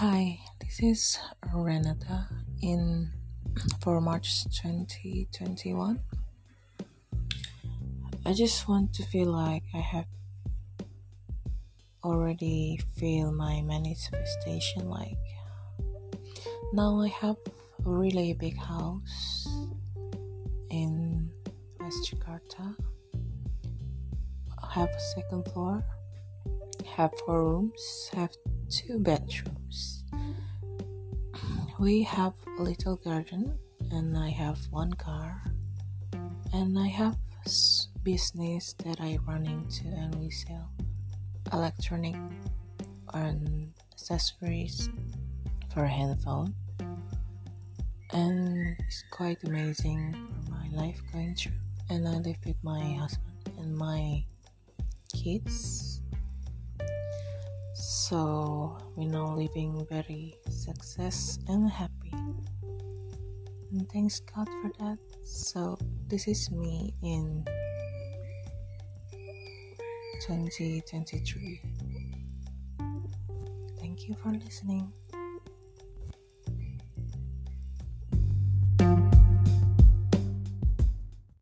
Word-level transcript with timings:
Hi, 0.00 0.40
this 0.58 0.80
is 0.80 1.18
Renata 1.52 2.26
in 2.62 3.10
for 3.82 4.00
March 4.00 4.44
2021. 4.44 6.00
I 8.24 8.32
just 8.32 8.66
want 8.66 8.94
to 8.94 9.02
feel 9.02 9.28
like 9.28 9.62
I 9.74 9.80
have 9.80 10.06
already 12.02 12.80
feel 12.96 13.30
my 13.30 13.60
manifestation 13.60 14.88
like 14.88 15.20
now 16.72 17.02
I 17.02 17.08
have 17.08 17.36
a 17.84 17.90
really 17.90 18.32
big 18.32 18.56
house 18.56 19.46
in 20.70 21.30
West 21.78 22.08
Jakarta. 22.10 22.74
I 24.64 24.72
have 24.72 24.88
a 24.88 25.00
second 25.14 25.44
floor, 25.52 25.84
have 26.96 27.12
four 27.26 27.44
rooms, 27.44 28.10
have 28.14 28.30
two 28.70 28.98
bedrooms. 29.00 29.89
We 31.80 32.02
have 32.02 32.34
a 32.58 32.62
little 32.62 32.96
garden, 32.96 33.58
and 33.90 34.14
I 34.14 34.28
have 34.28 34.58
one 34.70 34.92
car, 34.92 35.42
and 36.52 36.78
I 36.78 36.88
have 36.88 37.16
business 38.02 38.74
that 38.84 39.00
I 39.00 39.18
run 39.26 39.46
into, 39.46 39.86
and 39.86 40.14
we 40.16 40.30
sell 40.30 40.70
electronic 41.54 42.16
and 43.14 43.72
accessories 43.92 44.90
for 45.72 45.84
a 45.84 45.88
handphone. 45.88 46.54
And 48.12 48.76
it's 48.78 49.02
quite 49.10 49.42
amazing 49.44 50.12
for 50.12 50.50
my 50.50 50.68
life 50.72 51.00
going 51.14 51.34
through. 51.34 51.52
And 51.88 52.06
I 52.06 52.18
live 52.18 52.36
with 52.44 52.62
my 52.62 52.92
husband 52.92 53.56
and 53.56 53.74
my 53.74 54.22
kids. 55.14 55.89
So 58.10 58.76
we're 58.96 59.08
now 59.08 59.36
living 59.36 59.86
very 59.88 60.34
success 60.50 61.38
and 61.46 61.70
happy. 61.70 62.10
And 63.70 63.88
thanks 63.92 64.18
God 64.18 64.48
for 64.48 64.72
that. 64.80 64.98
So 65.22 65.78
this 66.08 66.26
is 66.26 66.50
me 66.50 66.92
in 67.04 67.46
2023. 70.26 71.62
Thank 73.78 74.08
you 74.08 74.16
for 74.20 74.32
listening. 74.32 74.92